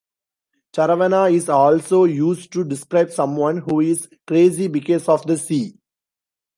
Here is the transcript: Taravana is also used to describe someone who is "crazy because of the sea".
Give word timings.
Taravana 0.73 1.31
is 1.31 1.47
also 1.47 2.05
used 2.05 2.51
to 2.53 2.63
describe 2.63 3.11
someone 3.11 3.59
who 3.59 3.81
is 3.81 4.09
"crazy 4.25 4.67
because 4.67 5.07
of 5.07 5.23
the 5.27 5.37
sea". 5.37 5.77